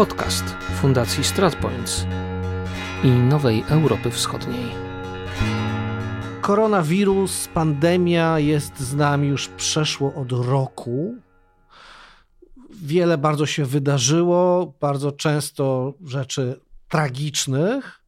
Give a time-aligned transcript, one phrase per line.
[0.00, 0.44] podcast
[0.80, 2.06] Fundacji StratPoints
[3.04, 4.66] i Nowej Europy Wschodniej.
[6.40, 11.14] Koronawirus, pandemia jest z nami już przeszło od roku.
[12.70, 18.00] Wiele bardzo się wydarzyło, bardzo często rzeczy tragicznych.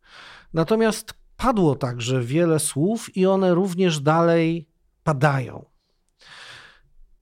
[0.55, 4.69] Natomiast padło także wiele słów i one również dalej
[5.05, 5.65] padają.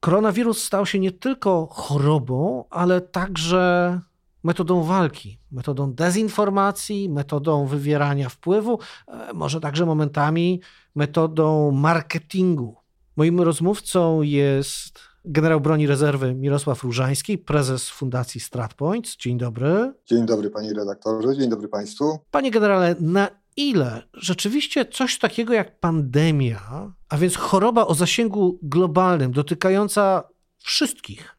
[0.01, 4.01] Koronawirus stał się nie tylko chorobą, ale także
[4.43, 10.61] metodą walki, metodą dezinformacji, metodą wywierania wpływu, e, może także momentami
[10.95, 12.77] metodą marketingu.
[13.17, 19.17] Moim rozmówcą jest generał broni rezerwy Mirosław Różański, prezes Fundacji StratPoints.
[19.17, 19.93] Dzień dobry.
[20.07, 22.19] Dzień dobry panie redaktorze, dzień dobry państwu.
[22.31, 29.33] Panie generale, na ile rzeczywiście coś takiego jak pandemia, a więc choroba o zasięgu globalnym,
[29.33, 30.23] dotykająca
[30.59, 31.37] wszystkich,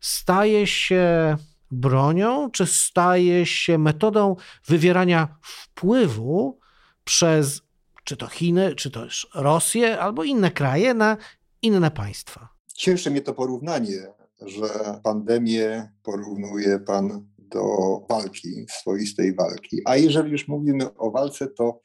[0.00, 1.36] staje się
[1.70, 4.36] bronią, czy staje się metodą
[4.66, 6.58] wywierania wpływu
[7.04, 7.62] przez
[8.04, 11.16] czy to Chiny, czy też Rosję, albo inne kraje na
[11.62, 12.48] inne państwa?
[12.74, 14.06] Cieszy mnie to porównanie,
[14.40, 14.68] że
[15.02, 17.62] pandemię porównuje pan do
[18.08, 19.80] walki, swoistej walki.
[19.84, 21.80] A jeżeli już mówimy o walce, to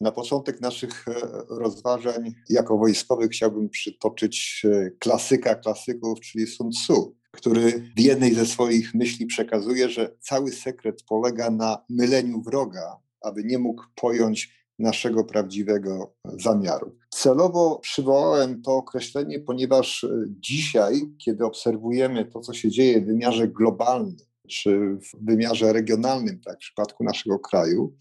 [0.00, 1.12] na początek naszych e,
[1.48, 8.46] rozważań jako wojskowych chciałbym przytoczyć e, klasyka klasyków, czyli Sun Tzu, który w jednej ze
[8.46, 15.24] swoich myśli przekazuje, że cały sekret polega na myleniu wroga, aby nie mógł pojąć naszego
[15.24, 16.96] prawdziwego zamiaru.
[17.10, 23.48] Celowo przywołałem to określenie, ponieważ e, dzisiaj, kiedy obserwujemy to, co się dzieje w wymiarze
[23.48, 24.16] globalnym,
[24.48, 27.94] czy w wymiarze regionalnym, tak w przypadku naszego kraju,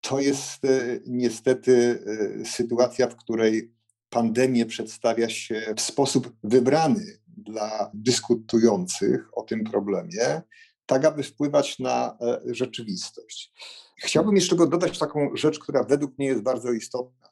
[0.00, 2.04] to jest e, niestety
[2.40, 3.72] e, sytuacja, w której
[4.10, 7.04] pandemię przedstawia się w sposób wybrany
[7.36, 10.42] dla dyskutujących o tym problemie,
[10.86, 13.52] tak aby wpływać na e, rzeczywistość.
[13.98, 17.28] Chciałbym jeszcze dodać taką rzecz, która według mnie jest bardzo istotna.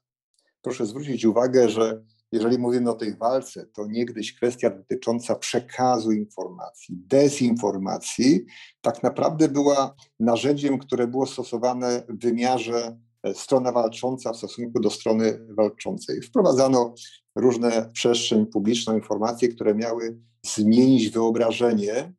[0.63, 6.97] Proszę zwrócić uwagę, że jeżeli mówimy o tej walce, to niegdyś kwestia dotycząca przekazu informacji,
[6.97, 8.45] dezinformacji,
[8.81, 14.91] tak naprawdę była narzędziem, które było stosowane w wymiarze e, strona walcząca w stosunku do
[14.91, 16.23] strony walczącej.
[16.23, 16.95] Wprowadzano
[17.37, 22.13] różne przestrzeń publiczną, informacje, które miały zmienić wyobrażenie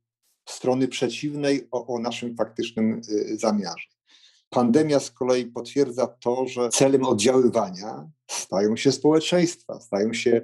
[0.50, 3.88] strony przeciwnej o, o naszym faktycznym y, zamiarze.
[4.50, 10.42] Pandemia z kolei potwierdza to, że celem oddziaływania stają się społeczeństwa, stają się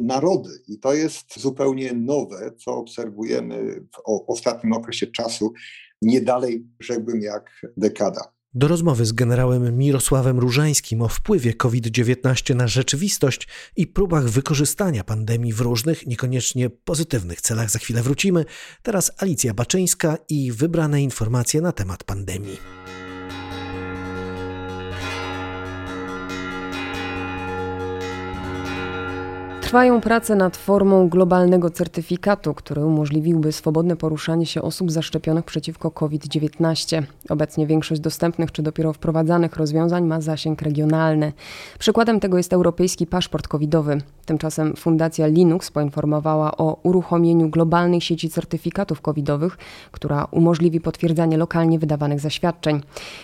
[0.00, 0.50] narody.
[0.68, 5.52] I to jest zupełnie nowe, co obserwujemy w ostatnim okresie czasu,
[6.02, 8.32] nie dalej, rzekłbym, jak dekada.
[8.54, 15.52] Do rozmowy z generałem Mirosławem Różańskim o wpływie COVID-19 na rzeczywistość i próbach wykorzystania pandemii
[15.52, 18.44] w różnych, niekoniecznie pozytywnych celach za chwilę wrócimy.
[18.82, 22.81] Teraz Alicja Baczyńska i wybrane informacje na temat pandemii.
[29.72, 37.02] Trwają prace nad formą globalnego certyfikatu, który umożliwiłby swobodne poruszanie się osób zaszczepionych przeciwko COVID-19.
[37.28, 41.32] Obecnie większość dostępnych czy dopiero wprowadzanych rozwiązań ma zasięg regionalny.
[41.78, 43.98] Przykładem tego jest europejski paszport covidowy.
[44.26, 49.58] Tymczasem Fundacja Linux poinformowała o uruchomieniu globalnej sieci certyfikatów covidowych,
[49.92, 52.80] która umożliwi potwierdzanie lokalnie wydawanych zaświadczeń.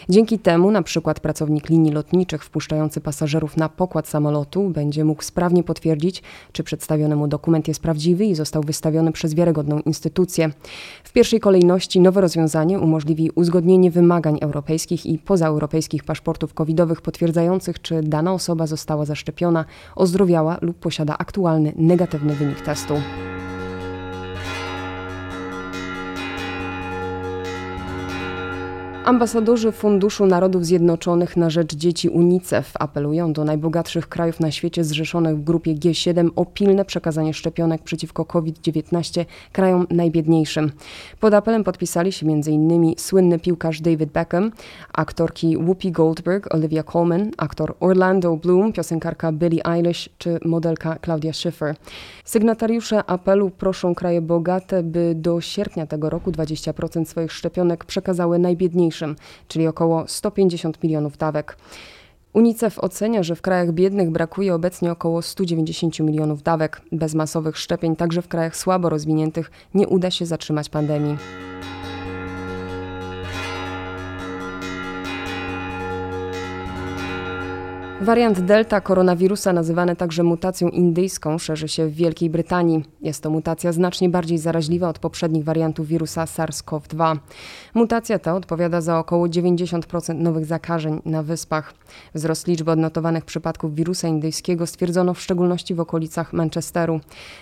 [0.08, 5.62] Dzięki temu na przykład pracownik linii lotniczych wpuszczający pasażerów na pokład samolotu będzie mógł sprawnie
[5.62, 10.50] potwierdzić, czy przedstawiony mu dokument jest prawdziwy i został wystawiony przez wiarygodną instytucję.
[11.04, 18.02] W pierwszej kolejności nowe rozwiązanie umożliwi uzgodnienie wymagań europejskich i pozaeuropejskich paszportów covidowych potwierdzających, czy
[18.02, 19.64] dana osoba została zaszczepiona,
[19.96, 22.94] ozdrowiała lub posiada aktualny negatywny wynik testu.
[29.08, 35.36] Ambasadorzy Funduszu Narodów Zjednoczonych na rzecz dzieci UNICEF apelują do najbogatszych krajów na świecie zrzeszonych
[35.36, 40.72] w grupie G7 o pilne przekazanie szczepionek przeciwko COVID-19 krajom najbiedniejszym.
[41.20, 42.94] Pod apelem podpisali się m.in.
[42.96, 44.52] słynny piłkarz David Beckham,
[44.92, 51.74] aktorki Whoopi Goldberg, Olivia Colman, aktor Orlando Bloom, piosenkarka Billie Eilish czy modelka Claudia Schiffer.
[52.24, 58.97] Sygnatariusze apelu proszą kraje bogate, by do sierpnia tego roku 20% swoich szczepionek przekazały najbiedniejszym
[59.48, 61.56] czyli około 150 milionów dawek.
[62.32, 66.82] UNICEF ocenia, że w krajach biednych brakuje obecnie około 190 milionów dawek.
[66.92, 71.16] Bez masowych szczepień, także w krajach słabo rozwiniętych, nie uda się zatrzymać pandemii.
[78.00, 82.84] Wariant Delta koronawirusa, nazywany także mutacją indyjską, szerzy się w Wielkiej Brytanii.
[83.02, 87.16] Jest to mutacja znacznie bardziej zaraźliwa od poprzednich wariantów wirusa SARS-CoV-2.
[87.74, 91.74] Mutacja ta odpowiada za około 90% nowych zakażeń na wyspach.
[92.14, 97.00] Wzrost liczby odnotowanych przypadków wirusa indyjskiego stwierdzono w szczególności w okolicach Manchesteru.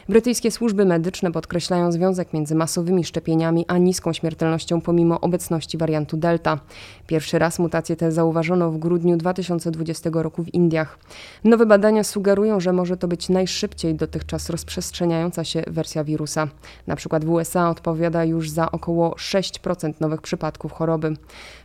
[0.08, 6.58] Brytyjskie służby medyczne podkreślają związek między masowymi szczepieniami a niską śmiertelnością pomimo obecności wariantu Delta.
[7.06, 10.98] Pierwszy raz mutację tę zauważono w grudniu 2020 roku w Indiach.
[11.44, 16.48] Nowe badania sugerują, że może to być najszybciej dotychczas rozprzestrzeniająca się wersja wirusa.
[16.86, 21.16] Na przykład w USA odpowiada już za około 6% nowych przypadków choroby.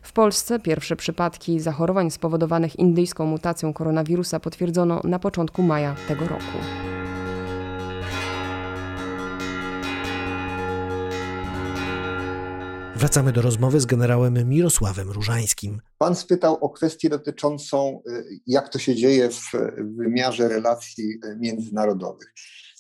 [0.02, 6.91] W Polsce pierwsze przypadki zachorowań spowodowanych indyjską mutacją koronawirusa potwierdzono na początku maja tego roku.
[13.02, 15.82] Wracamy do rozmowy z generałem Mirosławem Różańskim.
[15.98, 19.52] Pan spytał o kwestię dotyczącą, y, jak to się dzieje w
[19.98, 22.34] wymiarze relacji y, międzynarodowych.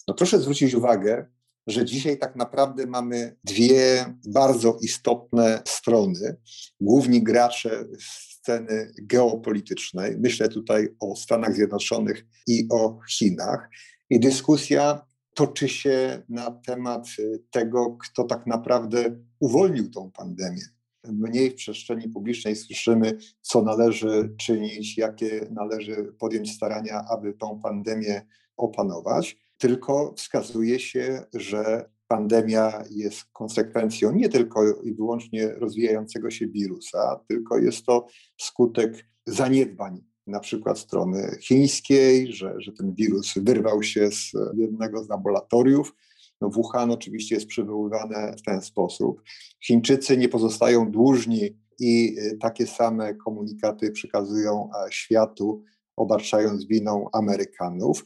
[0.07, 1.25] No proszę zwrócić uwagę,
[1.67, 6.37] że dzisiaj tak naprawdę mamy dwie bardzo istotne strony.
[6.81, 13.69] Główni gracze sceny geopolitycznej, myślę tutaj o Stanach Zjednoczonych i o Chinach.
[14.09, 15.05] I dyskusja
[15.41, 20.61] toczy się na temat y, tego, kto tak naprawdę uwolnił tą pandemię.
[21.03, 28.21] Mniej w przestrzeni publicznej słyszymy, co należy czynić, jakie należy podjąć starania, aby tą pandemię
[28.57, 37.19] opanować, tylko wskazuje się, że pandemia jest konsekwencją nie tylko i wyłącznie rozwijającego się wirusa,
[37.27, 38.07] tylko jest to
[38.37, 45.09] skutek zaniedbań na przykład strony chińskiej, że, że ten wirus wyrwał się z jednego z
[45.09, 45.95] laboratoriów.
[46.41, 49.21] No Wuhan oczywiście jest przywoływane w ten sposób.
[49.63, 55.63] Chińczycy nie pozostają dłużni i y, takie same komunikaty przekazują światu,
[55.95, 58.05] obarczając winą Amerykanów.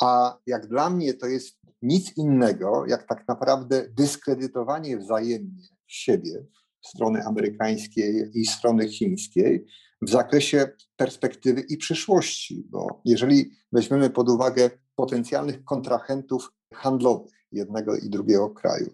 [0.00, 6.46] A jak dla mnie to jest nic innego, jak tak naprawdę dyskredytowanie wzajemnie siebie,
[6.80, 9.66] strony amerykańskiej i strony chińskiej,
[10.02, 18.10] w zakresie perspektywy i przyszłości, bo jeżeli weźmiemy pod uwagę potencjalnych kontrahentów handlowych jednego i
[18.10, 18.90] drugiego kraju,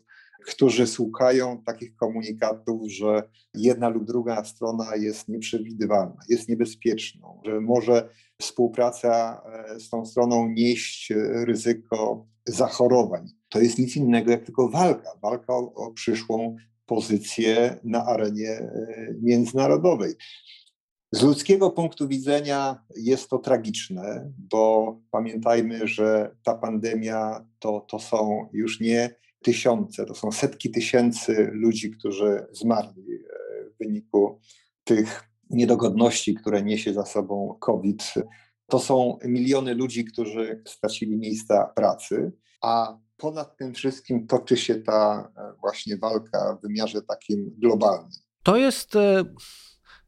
[0.46, 8.08] którzy słuchają takich komunikatów, że jedna lub druga strona jest nieprzewidywalna, jest niebezpieczną, że może
[8.40, 11.12] współpraca e, z tą stroną nieść
[11.46, 13.28] ryzyko zachorowań.
[13.48, 16.56] To jest nic innego jak tylko walka, walka o, o przyszłą
[16.86, 20.14] pozycję na arenie e, międzynarodowej.
[21.12, 28.48] Z ludzkiego punktu widzenia jest to tragiczne, bo pamiętajmy, że ta pandemia to, to są
[28.52, 34.40] już nie tysiące, to są setki tysięcy ludzi, którzy zmarli e, w wyniku
[34.84, 38.14] tych niedogodności, które niesie za sobą COVID.
[38.66, 42.32] To są miliony ludzi, którzy stracili miejsca pracy,
[42.62, 48.10] a ponad tym wszystkim toczy się ta e, właśnie walka w wymiarze takim globalnym.
[48.42, 49.24] To jest e,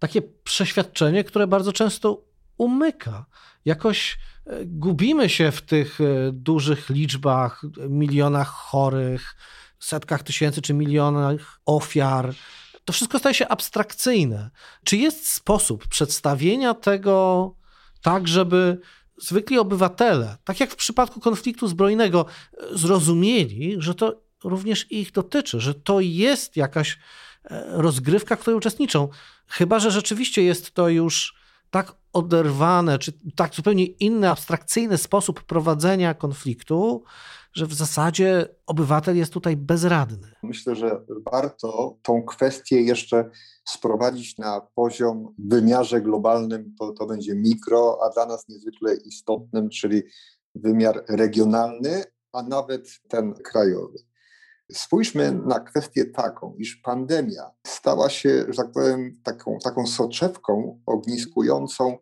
[0.00, 2.25] takie przeświadczenie, które bardzo często
[2.56, 3.26] umyka.
[3.64, 9.37] Jakoś e, gubimy się w tych e, dużych liczbach, milionach chorych,
[9.79, 12.35] setkach tysięcy czy milionach ofiar.
[12.85, 14.50] To wszystko staje się abstrakcyjne.
[14.85, 17.54] Czy jest sposób przedstawienia tego
[18.02, 18.80] tak, żeby
[19.19, 25.61] zwykli obywatele, tak jak w przypadku konfliktu zbrojnego, e, zrozumieli, że to również ich dotyczy,
[25.61, 26.99] że to jest jakaś
[27.71, 29.09] rozgrywka, w której uczestniczą.
[29.50, 31.40] Chyba, że rzeczywiście jest to już
[31.71, 37.02] tak oderwane, czy tak zupełnie inny, abstrakcyjny sposób prowadzenia konfliktu,
[37.52, 40.33] że w zasadzie obywatel jest tutaj bezradny.
[40.42, 43.30] Myślę, że warto tą kwestię jeszcze
[43.64, 49.69] sprowadzić na poziom w wymiarze globalnym, to, to będzie mikro, a dla nas niezwykle istotnym,
[49.69, 50.02] czyli
[50.54, 53.99] wymiar regionalny, a nawet ten krajowy.
[54.72, 61.98] Spójrzmy na kwestię taką, iż pandemia stała się, że tak powiem, taką, taką soczewką ogniskującą,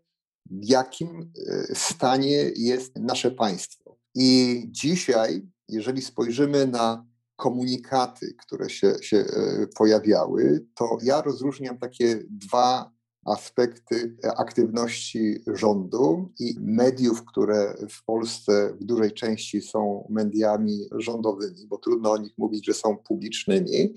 [0.50, 1.32] w jakim
[1.70, 3.98] e, stanie jest nasze państwo.
[4.14, 7.06] I dzisiaj, jeżeli spojrzymy na
[7.36, 12.97] komunikaty, które się, się e, pojawiały, to ja rozróżniam takie dwa
[13.32, 21.78] aspekty aktywności rządu i mediów, które w Polsce w dużej części są mediami rządowymi, bo
[21.78, 23.94] trudno o nich mówić, że są publicznymi,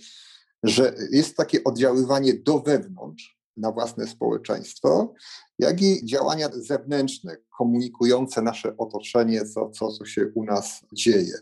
[0.63, 5.13] że jest takie oddziaływanie do wewnątrz na własne społeczeństwo,
[5.59, 11.33] jak i działania zewnętrzne, komunikujące nasze otoczenie, co, co, co się u nas dzieje.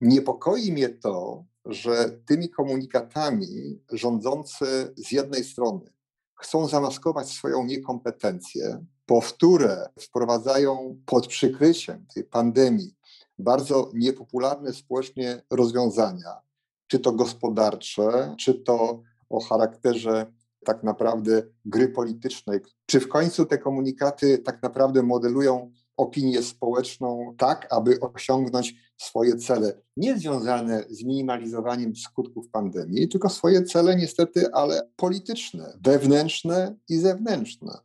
[0.00, 5.97] Niepokoi mnie to, że tymi komunikatami rządzący z jednej strony
[6.40, 12.94] chcą zamaskować swoją niekompetencję, powtórę wprowadzają pod przykryciem tej pandemii
[13.38, 16.40] bardzo niepopularne społecznie rozwiązania,
[16.86, 20.32] czy to gospodarcze, czy to o charakterze
[20.64, 27.66] tak naprawdę gry politycznej, czy w końcu te komunikaty tak naprawdę modelują opinię społeczną tak,
[27.70, 34.90] aby osiągnąć swoje cele, nie związane z minimalizowaniem skutków pandemii, tylko swoje cele niestety, ale
[34.96, 37.78] polityczne, wewnętrzne i zewnętrzne.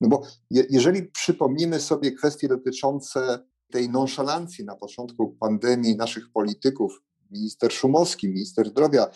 [0.00, 3.38] No bo je, jeżeli przypomnimy sobie kwestie dotyczące
[3.70, 9.10] tej nonszalancji na początku pandemii naszych polityków, minister Szumowski, minister zdrowia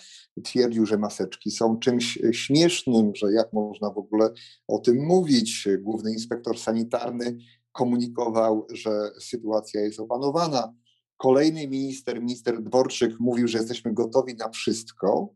[0.44, 4.30] twierdził, że maseczki są czymś śmiesznym, że jak można w ogóle
[4.68, 5.68] o tym mówić.
[5.80, 7.36] Główny inspektor sanitarny
[7.72, 10.74] komunikował, że sytuacja jest opanowana.
[11.22, 15.34] Kolejny minister, minister Dworczyk mówił, że jesteśmy gotowi na wszystko.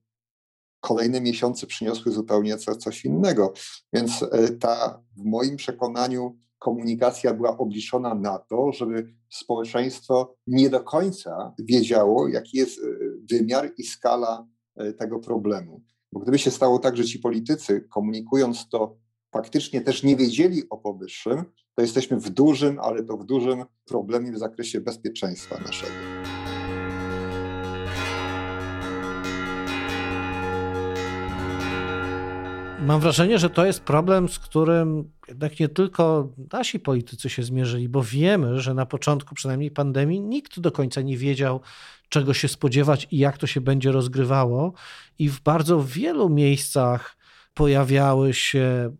[0.80, 3.52] Kolejne miesiące przyniosły zupełnie co, coś innego.
[3.92, 10.80] Więc e, ta, w moim przekonaniu, komunikacja była obliczona na to, żeby społeczeństwo nie do
[10.80, 12.82] końca wiedziało, jaki jest e,
[13.30, 15.82] wymiar i skala e, tego problemu.
[16.12, 18.96] Bo gdyby się stało tak, że ci politycy, komunikując to,
[19.32, 21.44] faktycznie też nie wiedzieli o powyższym,
[21.76, 25.92] to jesteśmy w dużym, ale to w dużym problemie w zakresie bezpieczeństwa naszego.
[32.80, 37.88] Mam wrażenie, że to jest problem, z którym jednak nie tylko nasi politycy się zmierzyli,
[37.88, 41.60] bo wiemy, że na początku przynajmniej pandemii nikt do końca nie wiedział,
[42.08, 44.72] czego się spodziewać i jak to się będzie rozgrywało.
[45.18, 47.16] I w bardzo wielu miejscach
[47.56, 48.96] pojawiały się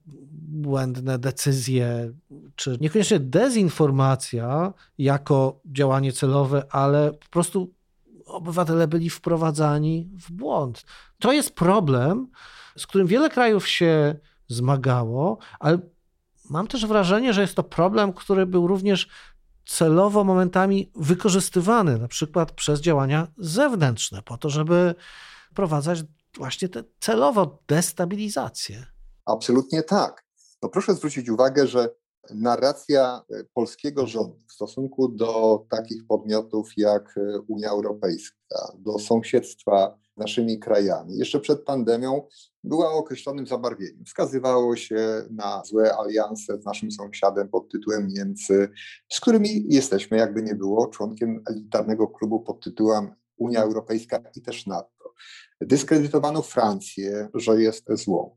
[0.49, 2.13] błędne decyzje,
[2.55, 7.75] czy niekoniecznie dezinformacja jako działanie celowe, ale po prostu
[8.27, 10.85] obywatele byli wprowadzani w błąd.
[11.19, 12.29] To jest problem,
[12.77, 14.17] z którym wiele krajów się
[14.49, 15.79] zmagało, ale
[16.51, 19.09] mam też wrażenie, że jest to problem, który był również
[19.67, 24.95] celowo momentami wykorzystywany, na przykład przez działania zewnętrzne, po to, żeby
[25.51, 26.03] wprowadzać
[26.37, 28.87] właśnie tę celowo destabilizację.
[29.25, 30.27] Absolutnie tak.
[30.63, 31.89] No proszę zwrócić uwagę, że
[32.35, 39.99] narracja e, polskiego rządu w stosunku do takich podmiotów jak e, Unia Europejska, do sąsiedztwa
[40.17, 42.29] naszymi krajami, jeszcze przed pandemią
[42.65, 44.05] była o określonym zabarwieniem.
[44.05, 48.69] Wskazywało się na złe alianse z naszym sąsiadem pod tytułem Niemcy,
[49.13, 54.67] z którymi jesteśmy, jakby nie było, członkiem elitarnego klubu pod tytułem Unia Europejska i też
[54.67, 54.96] NATO.
[55.61, 58.37] Dyskredytowano Francję, że jest złą.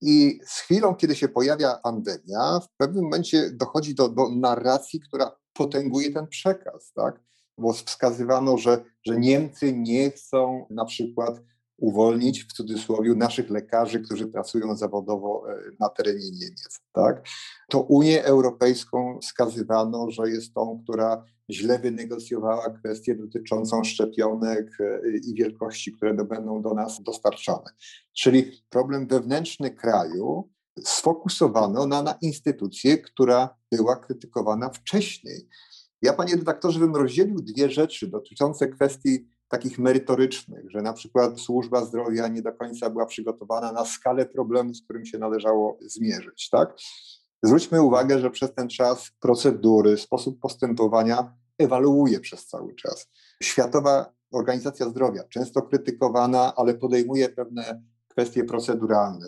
[0.00, 5.36] I z chwilą, kiedy się pojawia pandemia, w pewnym momencie dochodzi do, do narracji, która
[5.52, 7.20] potęguje ten przekaz, tak?
[7.58, 11.40] Bo wskazywano, że, że Niemcy nie chcą na przykład
[11.78, 16.80] uwolnić w cudzysłowie naszych lekarzy, którzy pracują zawodowo e, na terenie Niemiec.
[16.92, 17.22] Tak?
[17.70, 25.34] To Unię Europejską wskazywano, że jest tą, która źle wynegocjowała kwestię dotyczącą szczepionek e, i
[25.34, 27.70] wielkości, które będą do nas dostarczane.
[28.12, 30.50] Czyli problem wewnętrzny kraju
[30.84, 35.48] sfokusowano na, na instytucję, która była krytykowana wcześniej.
[36.02, 41.84] Ja, panie redaktorze, bym rozdzielił dwie rzeczy dotyczące kwestii takich merytorycznych, że na przykład służba
[41.84, 46.48] zdrowia nie do końca była przygotowana na skalę problemu, z którym się należało zmierzyć.
[46.50, 46.76] Tak?
[47.42, 53.08] Zwróćmy uwagę, że przez ten czas procedury, sposób postępowania ewaluuje przez cały czas.
[53.42, 59.26] Światowa Organizacja Zdrowia, często krytykowana, ale podejmuje pewne kwestie proceduralne.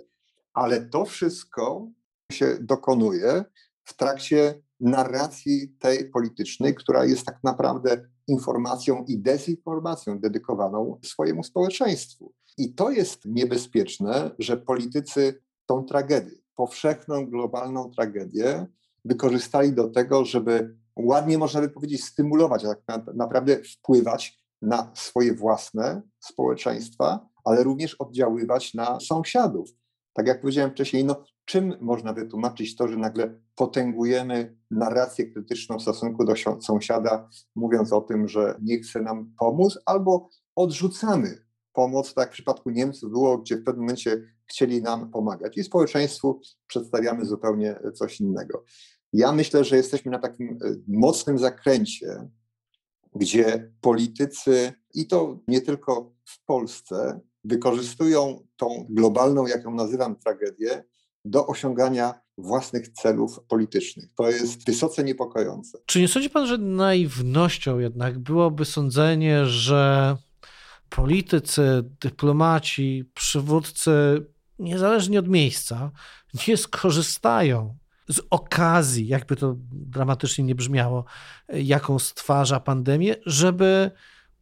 [0.55, 1.91] Ale to wszystko
[2.33, 3.45] się dokonuje
[3.85, 12.33] w trakcie narracji tej politycznej, która jest tak naprawdę informacją i dezinformacją dedykowaną swojemu społeczeństwu.
[12.59, 18.67] I to jest niebezpieczne, że politycy tą tragedię, powszechną, globalną tragedię,
[19.05, 25.35] wykorzystali do tego, żeby ładnie można by powiedzieć stymulować, a tak naprawdę wpływać na swoje
[25.35, 29.71] własne społeczeństwa, ale również oddziaływać na sąsiadów.
[30.13, 35.83] Tak jak powiedziałem wcześniej, no, czym można wytłumaczyć to, że nagle potęgujemy narrację krytyczną w
[35.83, 42.29] stosunku do sąsiada, mówiąc o tym, że nie chce nam pomóc, albo odrzucamy pomoc, tak
[42.29, 47.81] w przypadku Niemców było, gdzie w pewnym momencie chcieli nam pomagać i społeczeństwu przedstawiamy zupełnie
[47.95, 48.65] coś innego.
[49.13, 52.29] Ja myślę, że jesteśmy na takim e, mocnym zakręcie,
[53.15, 60.85] gdzie politycy, i to nie tylko w Polsce, wykorzystują tą globalną, jak ją nazywam, tragedię
[61.25, 64.15] do osiągania własnych celów politycznych.
[64.15, 65.79] To jest wysoce niepokojące.
[65.87, 70.17] Czy nie sądzi pan, że naiwnością jednak byłoby sądzenie, że
[70.89, 71.63] politycy,
[72.01, 74.27] dyplomaci, przywódcy,
[74.59, 75.91] niezależnie od miejsca,
[76.49, 77.77] nie skorzystają
[78.11, 81.05] z okazji, jakby to dramatycznie nie brzmiało,
[81.49, 83.91] jaką stwarza pandemię, żeby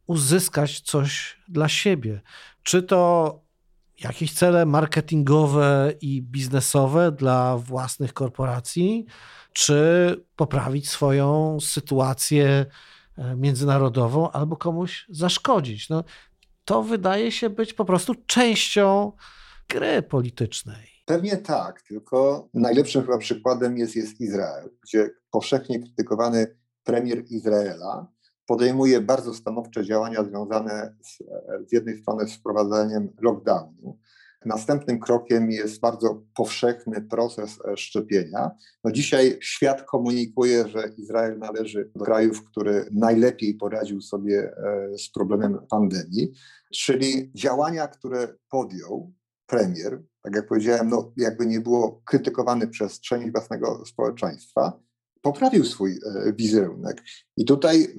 [0.07, 2.21] uzyskać coś dla siebie.
[2.63, 3.41] Czy to
[3.99, 9.05] jakieś cele marketingowe i biznesowe dla własnych korporacji,
[9.53, 12.65] czy poprawić swoją sytuację
[13.17, 15.89] e, międzynarodową, albo komuś zaszkodzić.
[15.89, 16.03] No,
[16.65, 19.11] to wydaje się być po prostu częścią
[19.69, 20.98] gry politycznej.
[21.09, 28.07] Pewnie tak, tylko najlepszym chyba przykładem jest, jest Izrael, gdzie powszechnie krytykowany premier Izraela
[28.45, 31.17] podejmuje bardzo stanowcze działania związane z,
[31.69, 33.99] z jednej strony z wprowadzeniem lockdownu.
[34.45, 38.51] Następnym krokiem jest bardzo powszechny proces e, szczepienia.
[38.83, 45.11] No dzisiaj świat komunikuje, że Izrael należy do krajów, który najlepiej poradził sobie e, z
[45.11, 46.31] problemem pandemii,
[46.73, 49.13] czyli działania, które podjął
[49.45, 54.79] premier, tak jak powiedziałem, no jakby nie było krytykowany przez część własnego społeczeństwa,
[55.21, 57.03] poprawił swój e, wizerunek.
[57.37, 57.95] I tutaj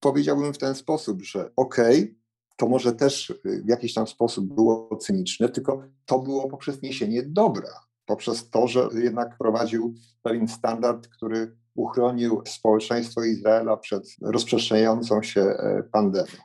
[0.00, 2.14] powiedziałbym w ten sposób, że okej, okay,
[2.56, 7.80] to może też w jakiś tam sposób było cyniczne, tylko to było poprzez niesienie dobra,
[8.06, 15.82] poprzez to, że jednak prowadził pewien standard, który uchronił społeczeństwo Izraela przed rozprzestrzeniającą się e,
[15.92, 16.38] pandemią.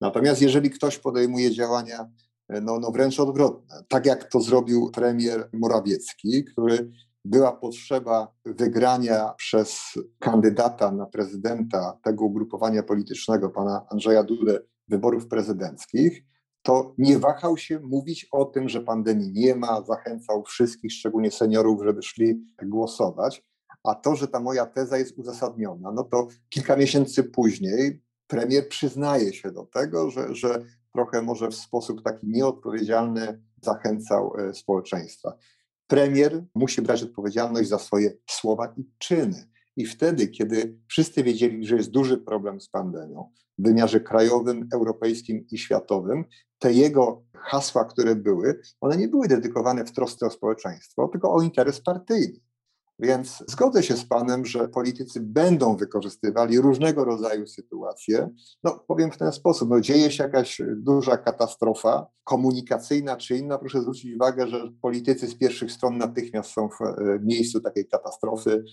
[0.00, 2.10] Natomiast jeżeli ktoś podejmuje działania
[2.48, 6.90] no, no wręcz odwrotne, tak jak to zrobił premier Morawiecki, który
[7.24, 9.80] była potrzeba wygrania przez
[10.18, 16.22] kandydata na prezydenta tego ugrupowania politycznego, pana Andrzeja Dudę, wyborów prezydenckich,
[16.62, 21.82] to nie wahał się mówić o tym, że pandemii nie ma, zachęcał wszystkich, szczególnie seniorów,
[21.84, 23.44] żeby szli głosować.
[23.84, 29.32] A to, że ta moja teza jest uzasadniona, no to kilka miesięcy później premier przyznaje
[29.32, 35.32] się do tego, że, że trochę może w sposób taki nieodpowiedzialny zachęcał e, społeczeństwa.
[35.86, 39.48] Premier musi brać odpowiedzialność za swoje słowa i czyny.
[39.76, 45.46] I wtedy, kiedy wszyscy wiedzieli, że jest duży problem z pandemią w wymiarze krajowym, europejskim
[45.50, 46.24] i światowym,
[46.58, 51.42] te jego hasła, które były, one nie były dedykowane w trosce o społeczeństwo, tylko o
[51.42, 52.40] interes partyjny.
[53.00, 58.28] Więc zgodzę się z Panem, że politycy będą wykorzystywali różnego rodzaju sytuacje.
[58.64, 63.58] No, powiem w ten sposób, no, dzieje się jakaś duża katastrofa komunikacyjna czy inna.
[63.58, 68.64] Proszę zwrócić uwagę, że politycy z pierwszych stron natychmiast są w e, miejscu takiej katastrofy.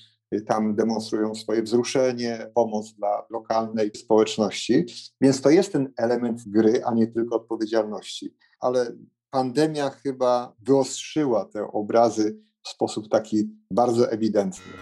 [0.48, 4.86] Tam demonstrują swoje wzruszenie, pomoc dla lokalnej społeczności.
[5.22, 8.36] Więc to jest ten element gry, a nie tylko odpowiedzialności.
[8.60, 8.92] Ale
[9.30, 14.73] pandemia chyba wyostrzyła te obrazy w sposób taki bardzo ewidentny.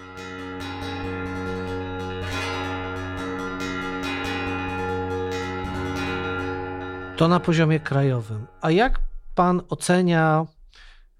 [7.17, 8.47] To na poziomie krajowym.
[8.61, 8.99] A jak
[9.35, 10.45] pan ocenia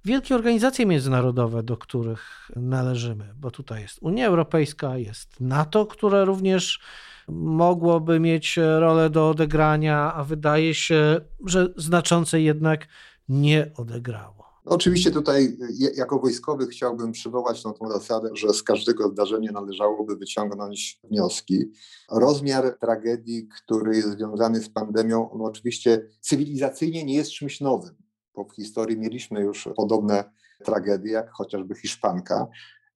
[0.06, 3.34] wielkie organizacje międzynarodowe, do których należymy?
[3.36, 6.80] Bo tutaj jest Unia Europejska, jest NATO, które również
[7.28, 12.88] mogłoby mieć rolę do odegrania, a wydaje się, że znaczące jednak
[13.30, 14.43] nie odegrało.
[14.66, 15.58] Oczywiście tutaj
[15.96, 21.72] jako wojskowy chciałbym przywołać tą, tą zasadę, że z każdego zdarzenia należałoby wyciągnąć wnioski.
[22.12, 27.96] Rozmiar tragedii, który jest związany z pandemią, on oczywiście cywilizacyjnie nie jest czymś nowym,
[28.36, 30.24] bo w historii mieliśmy już podobne
[30.66, 32.48] tragedie, jak chociażby Hiszpanka,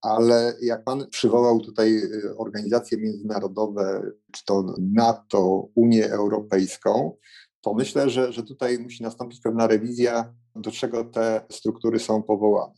[0.02, 7.18] ale jak pan przywołał tutaj y, organizacje międzynarodowe, czy to NATO, Unię Europejską,
[7.62, 12.74] to myślę, że, że tutaj musi nastąpić pewna rewizja do czego te struktury są powołane.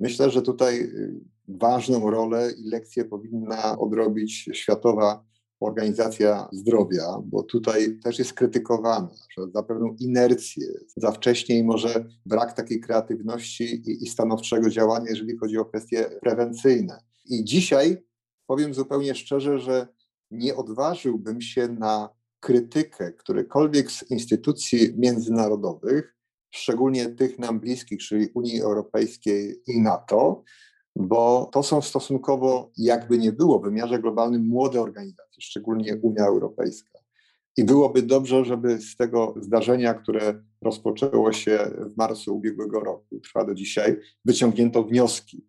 [0.00, 5.24] Myślę, że tutaj y, ważną rolę i lekcję powinna odrobić Światowa
[5.60, 9.08] Organizacja Zdrowia, bo tutaj też jest krytykowana,
[9.54, 15.58] za pewną inercję, za wcześniej może brak takiej kreatywności i, i stanowczego działania, jeżeli chodzi
[15.58, 17.02] o kwestie prewencyjne.
[17.24, 18.04] I dzisiaj
[18.46, 19.88] powiem zupełnie szczerze, że
[20.30, 22.08] nie odważyłbym się na
[22.40, 26.17] krytykę którejkolwiek z instytucji międzynarodowych,
[26.50, 30.42] szczególnie tych nam bliskich, czyli Unii Europejskiej i NATO,
[30.96, 36.98] bo to są stosunkowo, jakby nie było, w wymiarze globalnym młode organizacje, szczególnie Unia Europejska.
[37.56, 43.44] I byłoby dobrze, żeby z tego zdarzenia, które rozpoczęło się w marcu ubiegłego roku, trwa
[43.44, 45.46] do dzisiaj, wyciągnięto wnioski,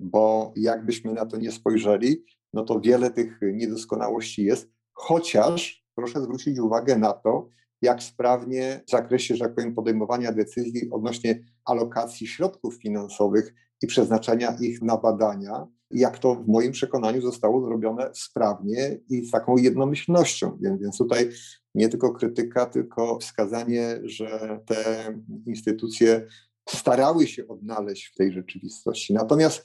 [0.00, 6.58] bo jakbyśmy na to nie spojrzeli, no to wiele tych niedoskonałości jest, chociaż proszę zwrócić
[6.58, 7.48] uwagę na to,
[7.82, 14.56] jak sprawnie w zakresie, że tak powiem, podejmowania decyzji odnośnie alokacji środków finansowych i przeznaczenia
[14.60, 20.58] ich na badania, jak to w moim przekonaniu zostało zrobione sprawnie i z taką jednomyślnością.
[20.62, 21.30] Więc, więc tutaj
[21.74, 25.14] nie tylko krytyka, tylko wskazanie, że te
[25.46, 26.26] instytucje
[26.68, 29.14] starały się odnaleźć w tej rzeczywistości.
[29.14, 29.64] Natomiast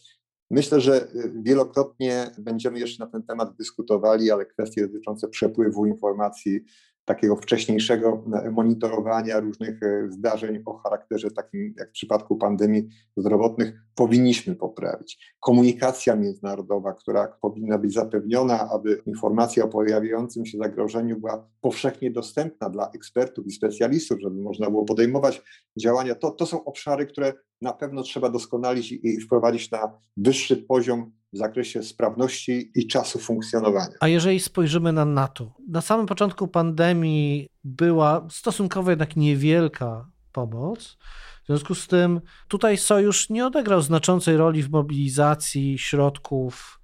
[0.52, 1.08] Myślę, że
[1.43, 6.63] wielokrotnie będziemy jeszcze na ten temat dyskutowali, ale kwestie dotyczące przepływu informacji
[7.06, 13.74] takiego wcześniejszego e, monitorowania różnych e, zdarzeń o charakterze takim jak w przypadku pandemii zdrowotnych
[13.96, 15.36] powinniśmy poprawić.
[15.39, 22.70] Komunikacja międzynarodowa, która powinna być zapewniona, aby informacja o pojawiającym się zagrożeniu była powszechnie dostępna
[22.70, 25.42] dla ekspertów i specjalistów, żeby można było podejmować
[25.80, 31.12] działania, to, to są obszary, które na pewno trzeba doskonalić i wprowadzić na wyższy poziom
[31.34, 33.96] w zakresie sprawności i czasu funkcjonowania.
[34.00, 40.98] A jeżeli spojrzymy na NATO, na samym początku pandemii była stosunkowo jednak niewielka pomoc.
[41.43, 46.80] W związku z tym tutaj Sojusz nie odegrał znaczącej roli w mobilizacji środków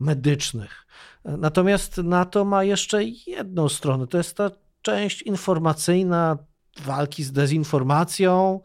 [0.00, 0.86] medycznych.
[1.24, 4.50] Natomiast NATO ma jeszcze jedną stronę, to jest ta
[4.82, 6.38] część informacyjna
[6.84, 8.60] walki z dezinformacją.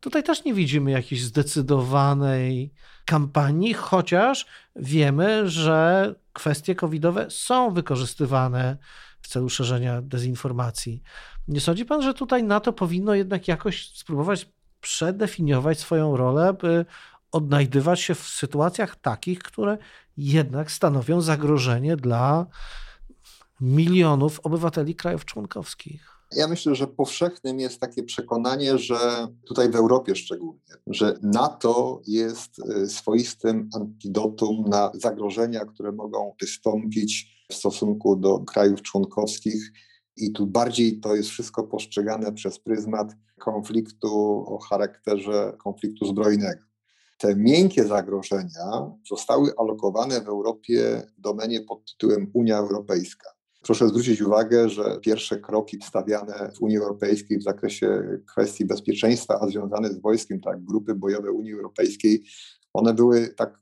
[0.00, 2.72] Tutaj też nie widzimy jakiejś zdecydowanej
[3.12, 4.46] kampanii, chociaż
[4.76, 8.76] wiemy, że kwestie covidowe są wykorzystywane
[9.22, 11.02] w celu szerzenia dezinformacji.
[11.48, 14.48] Nie sądzi pan, że tutaj NATO powinno jednak jakoś spróbować
[14.80, 16.84] przedefiniować swoją rolę, by
[17.32, 19.78] odnajdywać się w sytuacjach takich, które
[20.16, 22.46] jednak stanowią zagrożenie dla
[23.60, 26.11] milionów obywateli krajów członkowskich?
[26.36, 32.58] Ja myślę, że powszechnym jest takie przekonanie, że tutaj w Europie szczególnie, że NATO jest
[32.58, 39.72] y, swoistym antidotum na zagrożenia, które mogą wystąpić w stosunku do krajów członkowskich.
[40.16, 46.62] I tu bardziej to jest wszystko postrzegane przez pryzmat konfliktu o charakterze konfliktu zbrojnego.
[47.18, 53.41] Te miękkie zagrożenia zostały alokowane w Europie w domenie pod tytułem Unia Europejska.
[53.62, 59.46] Proszę zwrócić uwagę, że pierwsze kroki stawiane w Unii Europejskiej w zakresie kwestii bezpieczeństwa, a
[59.46, 62.24] związane z wojskiem, tak, grupy bojowe Unii Europejskiej,
[62.72, 63.60] one były tak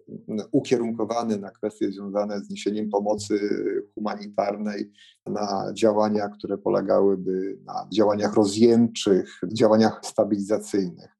[0.52, 3.38] ukierunkowane na kwestie związane z niesieniem pomocy
[3.94, 4.92] humanitarnej,
[5.26, 11.10] na działania, które polegałyby na działaniach rozjemczych, działaniach stabilizacyjnych.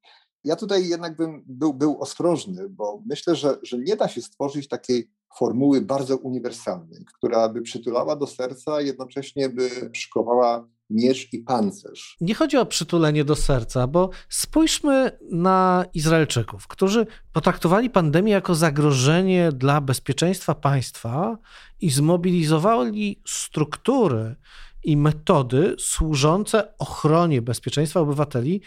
[0.45, 4.69] Ja tutaj jednak bym był, był ostrożny, bo myślę, że, że nie da się stworzyć
[4.69, 12.16] takiej formuły bardzo uniwersalnej, która by przytulała do serca, jednocześnie by szkowała miecz i pancerz.
[12.21, 19.53] Nie chodzi o przytulenie do serca, bo spójrzmy na Izraelczyków, którzy potraktowali pandemię jako zagrożenie
[19.53, 21.38] dla bezpieczeństwa państwa
[21.81, 24.37] i zmobilizowali struktury
[24.85, 28.61] i metody służące ochronie bezpieczeństwa obywateli,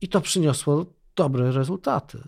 [0.00, 2.18] i to przyniosło dobre rezultaty.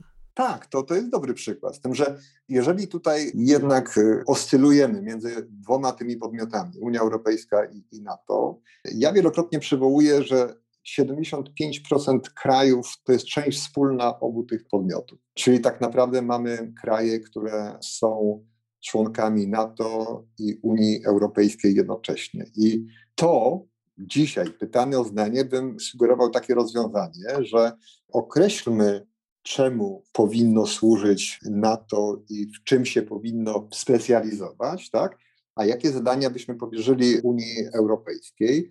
[0.41, 1.77] Tak, to, to jest dobry przykład.
[1.77, 7.85] Z tym, że jeżeli tutaj jednak y, oscylujemy między dwoma tymi podmiotami, Unia Europejska i,
[7.93, 8.61] i NATO,
[8.95, 10.55] ja wielokrotnie przywołuję, że
[10.99, 15.19] 75% krajów to jest część wspólna obu tych podmiotów.
[15.35, 18.41] Czyli tak naprawdę mamy kraje, które są
[18.85, 22.45] członkami NATO i Unii Europejskiej jednocześnie.
[22.57, 23.63] I to
[23.99, 27.73] dzisiaj, pytany o zdanie, bym sugerował takie rozwiązanie, że
[28.13, 29.10] określmy
[29.43, 35.19] czemu powinno służyć NATO i w czym się powinno specjalizować, tak?
[35.55, 38.71] a jakie zadania byśmy powierzyli Unii Europejskiej,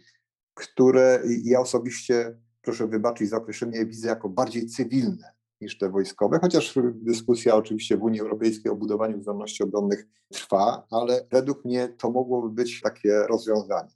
[0.53, 6.79] które ja osobiście, proszę wybaczyć za określenie, widzę jako bardziej cywilne niż te wojskowe, chociaż
[6.93, 12.49] dyskusja oczywiście w Unii Europejskiej o budowaniu zdolności obronnych trwa, ale według mnie to mogłoby
[12.49, 13.91] być takie rozwiązanie.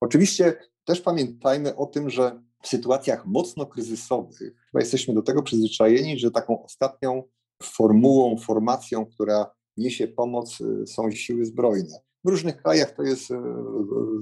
[0.00, 6.18] Oczywiście też pamiętajmy o tym, że w sytuacjach mocno kryzysowych chyba jesteśmy do tego przyzwyczajeni,
[6.18, 7.22] że taką ostatnią
[7.62, 12.00] formułą, formacją, która niesie pomoc, y, są siły zbrojne.
[12.24, 13.34] W różnych krajach to jest y,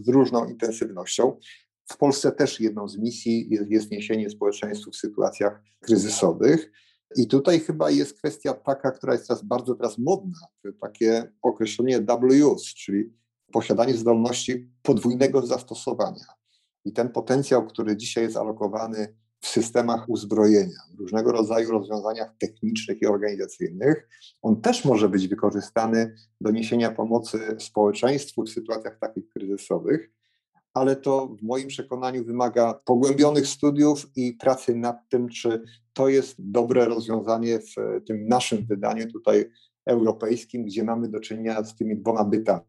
[0.02, 1.36] z różną intensywnością.
[1.90, 6.72] W Polsce też jedną z misji jest, jest niesienie społeczeństwu w sytuacjach kryzysowych.
[7.16, 10.38] I tutaj chyba jest kwestia taka, która jest teraz bardzo teraz modna,
[10.80, 12.00] takie określenie
[12.52, 13.12] use, czyli
[13.52, 16.39] posiadanie zdolności podwójnego zastosowania.
[16.84, 23.06] I ten potencjał, który dzisiaj jest alokowany w systemach uzbrojenia, różnego rodzaju rozwiązaniach technicznych i
[23.06, 24.08] organizacyjnych,
[24.42, 30.10] on też może być wykorzystany do niesienia pomocy społeczeństwu w sytuacjach takich kryzysowych,
[30.74, 35.62] ale to w moim przekonaniu wymaga pogłębionych studiów i pracy nad tym, czy
[35.92, 39.50] to jest dobre rozwiązanie w tym naszym wydaniu tutaj
[39.86, 42.64] europejskim, gdzie mamy do czynienia z tymi dwoma bytami.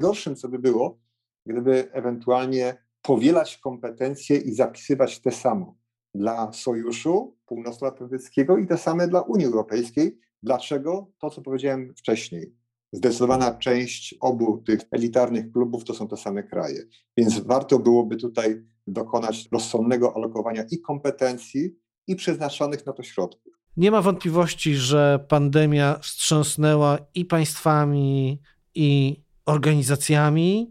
[0.00, 0.98] Gorszym, co by było,
[1.46, 5.76] gdyby ewentualnie powielać kompetencje i zapisywać te samo
[6.14, 10.18] dla Sojuszu Północnoatlantyckiego i te same dla Unii Europejskiej.
[10.42, 11.10] Dlaczego?
[11.18, 12.54] To, co powiedziałem wcześniej.
[12.92, 16.82] Zdecydowana część obu tych elitarnych klubów to są te same kraje.
[17.16, 23.52] Więc warto byłoby tutaj dokonać rozsądnego alokowania i kompetencji, i przeznaczonych na to środków.
[23.76, 28.40] Nie ma wątpliwości, że pandemia wstrząsnęła i państwami,
[28.74, 30.70] i organizacjami.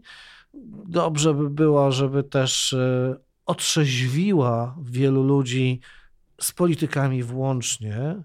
[0.88, 3.16] Dobrze by było, żeby też e,
[3.46, 5.80] otrzeźwiła wielu ludzi
[6.40, 8.22] z politykami włącznie,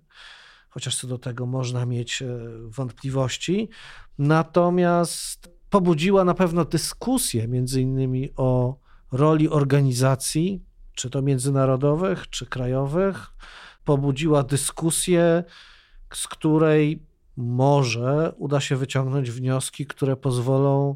[0.69, 2.27] chociaż co do tego można mieć e,
[2.65, 3.69] wątpliwości.
[4.17, 8.79] Natomiast pobudziła na pewno dyskusję między innymi o
[9.11, 10.63] roli organizacji,
[10.93, 13.27] czy to międzynarodowych, czy krajowych.
[13.85, 15.43] Pobudziła dyskusję,
[16.13, 17.03] z której
[17.37, 20.95] może uda się wyciągnąć wnioski, które pozwolą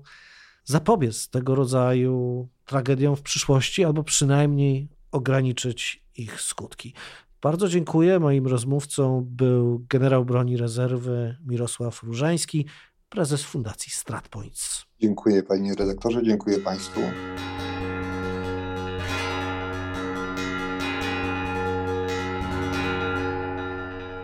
[0.65, 6.93] zapobiec tego rodzaju tragediom w przyszłości, albo przynajmniej ograniczyć ich skutki.
[7.41, 8.19] Bardzo dziękuję.
[8.19, 12.65] Moim rozmówcą był generał broni rezerwy Mirosław Różański,
[13.09, 14.85] prezes Fundacji StratPoints.
[15.01, 17.01] Dziękuję panie redaktorze, dziękuję państwu.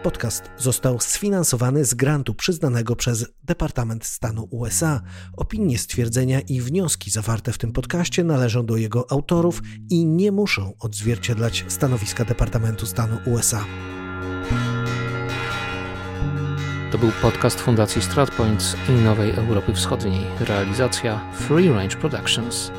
[0.03, 5.01] Podcast został sfinansowany z grantu przyznanego przez Departament Stanu USA.
[5.37, 10.73] Opinie, stwierdzenia i wnioski zawarte w tym podcaście należą do jego autorów i nie muszą
[10.79, 13.65] odzwierciedlać stanowiska Departamentu Stanu USA.
[16.91, 20.21] To był podcast Fundacji StratPoints i Nowej Europy Wschodniej.
[20.39, 22.71] Realizacja Free Range Productions.